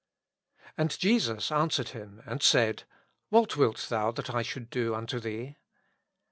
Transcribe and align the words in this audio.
And 0.79 0.97
Jesus 0.97 1.51
answered 1.51 1.89
him, 1.89 2.23
and 2.25 2.41
said, 2.41 2.85
What 3.29 3.51
tvilt 3.51 3.87
thou 3.89 4.09
that 4.13 4.25
2 4.33 4.41
should 4.43 4.71
do 4.71 4.95
unto 4.95 5.19
thee 5.19 5.57